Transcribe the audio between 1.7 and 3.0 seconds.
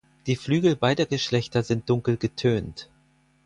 dunkel getönt.